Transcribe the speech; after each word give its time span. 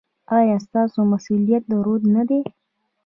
ایا 0.37 0.57
ستاسو 0.65 0.99
مسؤلیت 1.11 1.63
دروند 1.71 2.03
نه 2.15 2.23
دی؟ 2.29 2.39